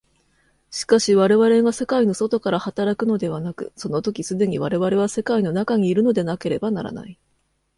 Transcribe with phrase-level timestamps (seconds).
[0.71, 7.19] しかし我々が世界の外から働くのではなく、その時既に我々は世界の中にいるのでなければならない。